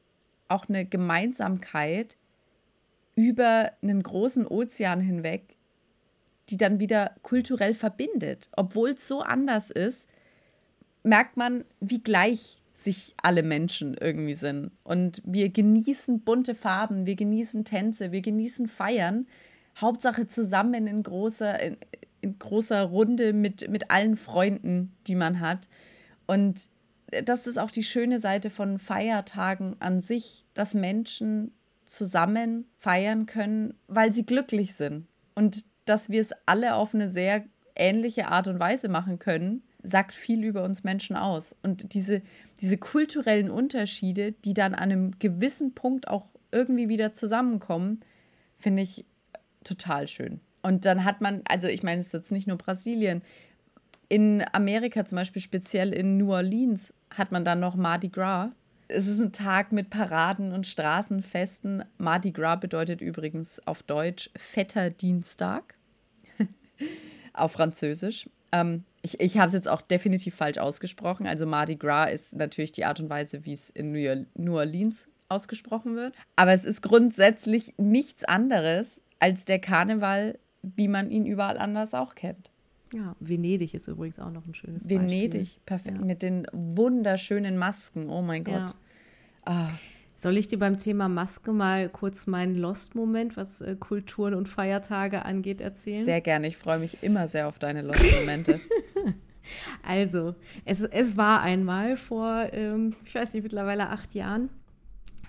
[0.50, 2.18] auch eine Gemeinsamkeit
[3.16, 5.56] über einen großen Ozean hinweg,
[6.50, 8.50] die dann wieder kulturell verbindet.
[8.58, 10.06] Obwohl es so anders ist,
[11.04, 14.72] merkt man, wie gleich sich alle Menschen irgendwie sind.
[14.84, 19.28] Und wir genießen bunte Farben, wir genießen Tänze, wir genießen Feiern.
[19.78, 21.78] Hauptsache zusammen in großer, in,
[22.22, 25.68] in großer Runde mit, mit allen Freunden, die man hat.
[26.26, 26.70] Und
[27.26, 31.52] das ist auch die schöne Seite von Feiertagen an sich, dass Menschen
[31.86, 35.08] zusammen feiern können, weil sie glücklich sind.
[35.36, 40.14] Und dass wir es alle auf eine sehr ähnliche Art und Weise machen können sagt
[40.14, 41.56] viel über uns Menschen aus.
[41.64, 42.22] Und diese,
[42.62, 48.02] diese kulturellen Unterschiede, die dann an einem gewissen Punkt auch irgendwie wieder zusammenkommen,
[48.58, 49.06] finde ich
[49.64, 50.42] total schön.
[50.62, 53.22] Und dann hat man, also ich meine, es ist jetzt nicht nur Brasilien,
[54.10, 58.50] in Amerika zum Beispiel, speziell in New Orleans, hat man dann noch Mardi Gras.
[58.88, 61.86] Es ist ein Tag mit Paraden und Straßenfesten.
[62.00, 65.76] Mardi Gras bedeutet übrigens auf Deutsch Fetter Dienstag.
[67.34, 68.28] auf Französisch.
[68.52, 71.28] Ähm, ich, ich habe es jetzt auch definitiv falsch ausgesprochen.
[71.28, 75.96] Also Mardi Gras ist natürlich die Art und Weise, wie es in New Orleans ausgesprochen
[75.96, 76.14] wird.
[76.36, 82.16] Aber es ist grundsätzlich nichts anderes als der Karneval, wie man ihn überall anders auch
[82.16, 82.52] kennt.
[82.94, 85.34] Ja, Venedig ist übrigens auch noch ein schönes Venedig, Beispiel.
[85.34, 85.98] Venedig, perfekt.
[86.00, 86.06] Ja.
[86.06, 88.10] Mit den wunderschönen Masken.
[88.10, 88.56] Oh mein Gott.
[88.56, 88.74] Ja.
[89.46, 89.70] Ah.
[90.16, 95.24] Soll ich dir beim Thema Maske mal kurz meinen Lost-Moment, was äh, Kulturen und Feiertage
[95.24, 96.04] angeht, erzählen?
[96.04, 96.48] Sehr gerne.
[96.48, 98.60] Ich freue mich immer sehr auf deine Lost-Momente.
[99.84, 100.36] also,
[100.66, 104.50] es, es war einmal vor, ähm, ich weiß nicht, mittlerweile acht Jahren.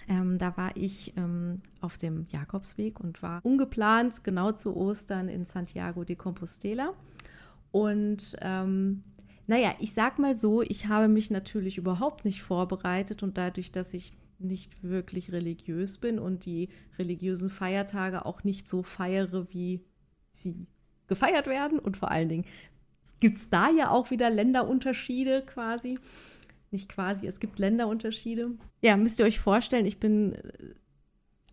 [0.09, 5.45] Ähm, da war ich ähm, auf dem Jakobsweg und war ungeplant genau zu Ostern in
[5.45, 6.95] Santiago de Compostela.
[7.71, 9.05] Und ähm,
[9.47, 13.95] naja, ich sag mal so, ich habe mich natürlich überhaupt nicht vorbereitet und dadurch, dass
[13.95, 19.85] ich nicht wirklich religiös bin und die religiösen Feiertage auch nicht so feiere, wie
[20.33, 20.67] sie
[21.07, 21.79] gefeiert werden.
[21.79, 22.45] Und vor allen Dingen
[23.21, 25.99] gibt es da ja auch wieder Länderunterschiede quasi.
[26.71, 28.53] Nicht quasi, es gibt Länderunterschiede.
[28.83, 30.75] Ja, müsst ihr euch vorstellen, ich bin äh,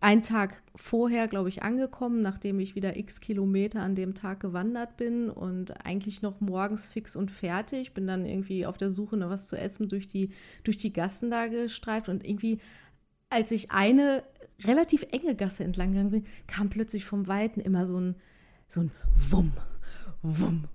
[0.00, 4.96] einen Tag vorher, glaube ich, angekommen, nachdem ich wieder x Kilometer an dem Tag gewandert
[4.96, 7.94] bin und eigentlich noch morgens fix und fertig.
[7.94, 10.30] Bin dann irgendwie auf der Suche nach was zu essen durch die,
[10.62, 12.60] durch die Gassen da gestreift und irgendwie,
[13.28, 14.22] als ich eine
[14.64, 18.14] relativ enge Gasse entlang gegangen bin, kam plötzlich vom Weiten immer so ein,
[18.68, 18.90] so ein
[19.30, 19.52] Wumm,
[20.22, 20.68] Wumm,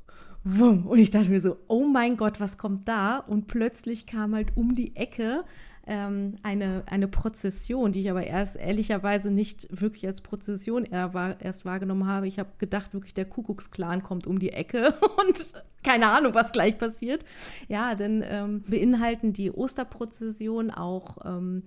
[0.43, 0.88] Wumm.
[0.88, 3.17] Und ich dachte mir so, oh mein Gott, was kommt da?
[3.17, 5.45] Und plötzlich kam halt um die Ecke
[5.86, 12.08] ähm, eine, eine Prozession, die ich aber erst ehrlicherweise nicht wirklich als Prozession erst wahrgenommen
[12.08, 12.27] habe.
[12.27, 14.93] Ich habe gedacht, wirklich der Kuckucksklan kommt um die Ecke
[15.25, 15.53] und
[15.84, 17.25] keine Ahnung, was gleich passiert.
[17.67, 21.63] Ja, denn ähm, beinhalten die Osterprozession auch ähm,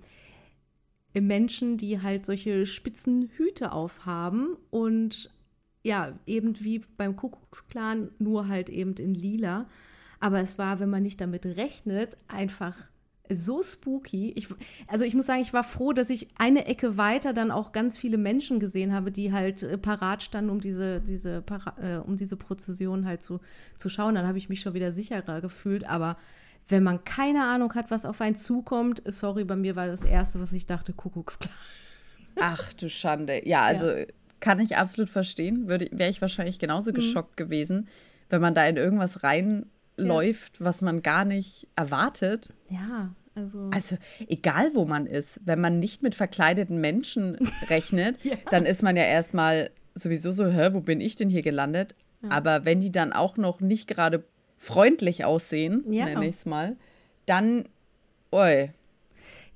[1.13, 5.31] Menschen, die halt solche spitzen Hüte aufhaben und
[5.87, 9.65] ja, eben wie beim Kuckucksklan, nur halt eben in lila.
[10.19, 12.75] Aber es war, wenn man nicht damit rechnet, einfach
[13.29, 14.33] so spooky.
[14.35, 14.49] Ich,
[14.87, 17.97] also ich muss sagen, ich war froh, dass ich eine Ecke weiter dann auch ganz
[17.97, 21.43] viele Menschen gesehen habe, die halt äh, parat standen, um diese, diese,
[21.81, 23.39] äh, um diese Prozession halt zu,
[23.77, 24.15] zu schauen.
[24.15, 25.87] Dann habe ich mich schon wieder sicherer gefühlt.
[25.87, 26.17] Aber
[26.67, 30.41] wenn man keine Ahnung hat, was auf einen zukommt, sorry, bei mir war das Erste,
[30.41, 31.53] was ich dachte, Kuckucksklar.
[32.39, 33.47] Ach du Schande.
[33.47, 34.05] Ja, also ja.
[34.39, 35.67] Kann ich absolut verstehen.
[35.67, 36.95] Wäre ich wahrscheinlich genauso mhm.
[36.95, 37.87] geschockt gewesen,
[38.29, 42.53] wenn man da in irgendwas rein läuft, was man gar nicht erwartet.
[42.69, 43.69] Ja, also.
[43.71, 43.97] Also,
[44.27, 47.37] egal wo man ist, wenn man nicht mit verkleideten Menschen
[47.69, 48.35] rechnet, ja.
[48.49, 51.95] dann ist man ja erstmal sowieso so, hä, wo bin ich denn hier gelandet?
[52.21, 52.29] Ja.
[52.31, 54.23] Aber wenn die dann auch noch nicht gerade
[54.57, 56.05] freundlich aussehen, ja.
[56.05, 56.75] nenne ich es mal,
[57.25, 57.65] dann,
[58.31, 58.71] oi.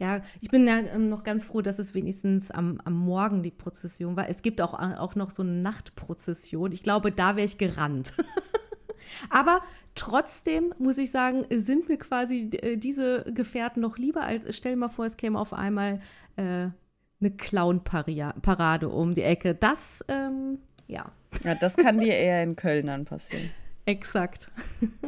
[0.01, 3.51] Ja, ich bin ja ähm, noch ganz froh, dass es wenigstens am, am Morgen die
[3.51, 4.27] Prozession war.
[4.27, 6.71] Es gibt auch, auch noch so eine Nachtprozession.
[6.71, 8.13] Ich glaube, da wäre ich gerannt.
[9.29, 9.61] Aber
[9.93, 14.79] trotzdem muss ich sagen, sind mir quasi äh, diese Gefährten noch lieber, als stell dir
[14.79, 15.99] mal vor, es käme auf einmal
[16.35, 19.53] äh, eine Clown-Parade um die Ecke.
[19.53, 21.11] Das, ähm, ja.
[21.43, 23.51] Ja, das kann dir eher in Köln dann passieren.
[23.85, 24.49] Exakt.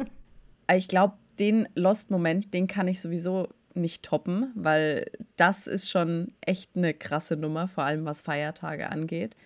[0.72, 6.70] ich glaube, den Lost-Moment, den kann ich sowieso nicht toppen, weil das ist schon echt
[6.76, 9.36] eine krasse Nummer, vor allem was Feiertage angeht.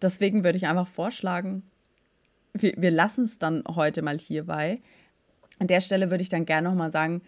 [0.00, 1.62] Deswegen würde ich einfach vorschlagen,
[2.52, 4.80] wir, wir lassen es dann heute mal hierbei.
[5.58, 7.22] An der Stelle würde ich dann gerne nochmal sagen,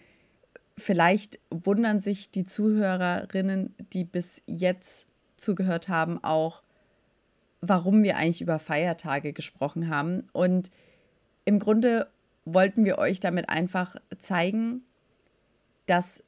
[0.76, 5.06] vielleicht wundern sich die Zuhörerinnen, die bis jetzt
[5.36, 6.62] zugehört haben, auch,
[7.60, 10.28] warum wir eigentlich über Feiertage gesprochen haben.
[10.32, 10.70] Und
[11.44, 12.08] im Grunde
[12.44, 14.82] wollten wir euch damit einfach zeigen,
[15.86, 16.22] dass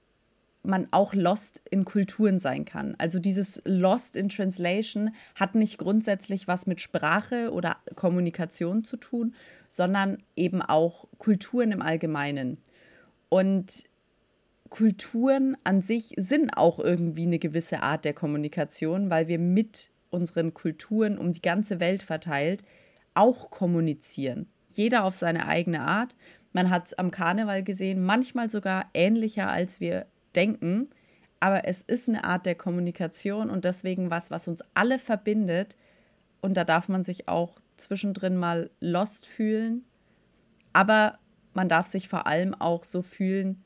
[0.62, 2.94] man auch lost in Kulturen sein kann.
[2.98, 9.34] Also dieses Lost in Translation hat nicht grundsätzlich was mit Sprache oder Kommunikation zu tun,
[9.68, 12.58] sondern eben auch Kulturen im Allgemeinen.
[13.28, 13.84] Und
[14.68, 20.54] Kulturen an sich sind auch irgendwie eine gewisse Art der Kommunikation, weil wir mit unseren
[20.54, 22.64] Kulturen um die ganze Welt verteilt
[23.14, 24.46] auch kommunizieren.
[24.70, 26.14] Jeder auf seine eigene Art.
[26.52, 30.06] Man hat es am Karneval gesehen, manchmal sogar ähnlicher, als wir
[30.38, 30.88] denken.
[31.40, 35.76] Aber es ist eine Art der Kommunikation und deswegen was, was uns alle verbindet.
[36.40, 39.84] Und da darf man sich auch zwischendrin mal lost fühlen.
[40.72, 41.18] Aber
[41.54, 43.64] man darf sich vor allem auch so fühlen,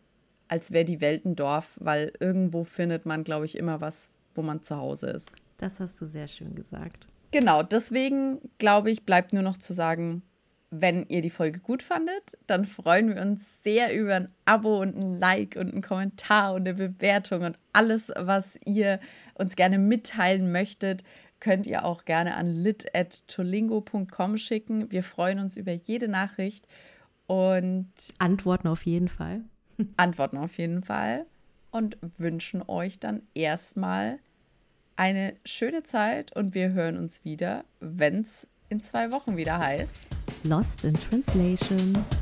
[0.48, 4.42] als wäre die Welt ein Dorf, weil irgendwo findet man, glaube ich, immer was, wo
[4.42, 5.32] man zu Hause ist.
[5.58, 7.06] Das hast du sehr schön gesagt.
[7.30, 10.22] Genau, deswegen glaube ich, bleibt nur noch zu sagen,
[10.74, 14.96] wenn ihr die Folge gut fandet, dann freuen wir uns sehr über ein Abo und
[14.96, 18.98] ein Like und einen Kommentar und eine Bewertung und alles, was ihr
[19.34, 21.04] uns gerne mitteilen möchtet,
[21.40, 24.90] könnt ihr auch gerne an lit@tolingo.com schicken.
[24.90, 26.66] Wir freuen uns über jede Nachricht
[27.26, 29.42] und antworten auf jeden Fall.
[29.98, 31.26] Antworten auf jeden Fall
[31.70, 34.20] und wünschen euch dann erstmal
[34.96, 40.21] eine schöne Zeit und wir hören uns wieder, wenn es in zwei Wochen wieder heißt
[40.44, 42.21] Lost in Translation.